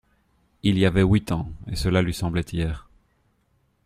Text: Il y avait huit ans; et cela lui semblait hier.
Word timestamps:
Il 0.63 0.79
y 0.79 0.87
avait 0.87 1.03
huit 1.03 1.31
ans; 1.31 1.51
et 1.67 1.75
cela 1.75 2.01
lui 2.01 2.11
semblait 2.15 2.41
hier. 2.41 2.89